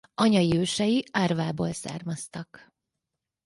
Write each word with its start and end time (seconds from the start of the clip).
Anyai 0.15 0.53
ősei 0.55 1.03
Árvából 1.11 1.71
származtak. 1.73 2.73